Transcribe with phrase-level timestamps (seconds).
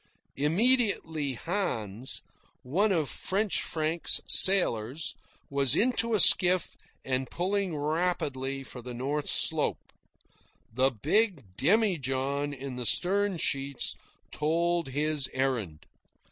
[0.35, 2.23] Immediately Hans,
[2.63, 5.13] one of French Frank's sailors,
[5.47, 9.75] was into a skiff and pulling rapidly for the north shore.
[10.73, 13.95] The big demijohn in the stern sheets
[14.31, 15.85] told his errand.